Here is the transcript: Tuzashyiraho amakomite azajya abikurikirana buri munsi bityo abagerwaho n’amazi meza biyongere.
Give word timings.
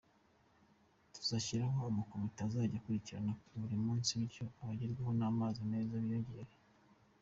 Tuzashyiraho 1.13 1.79
amakomite 1.91 2.39
azajya 2.43 2.67
abikurikirana 2.71 3.33
buri 3.59 3.75
munsi 3.83 4.09
bityo 4.19 4.45
abagerwaho 4.61 5.11
n’amazi 5.19 5.59
meza 5.71 5.95
biyongere. 6.05 6.53